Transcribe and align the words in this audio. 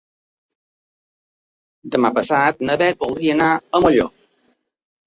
Demà 1.97 2.11
passat 2.17 2.67
na 2.71 2.79
Beth 2.85 3.05
voldria 3.07 3.39
anar 3.39 3.55
a 3.63 3.85
Molló. 3.87 4.13